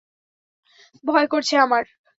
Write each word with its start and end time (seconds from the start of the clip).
ভয় 1.03 1.27
করছে 1.27 1.55
আমার। 1.57 1.83